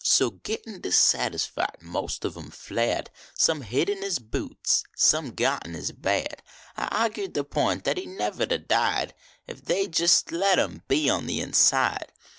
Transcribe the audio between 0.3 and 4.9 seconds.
gittin dissatisfied, most of em fled, Some hid in his boots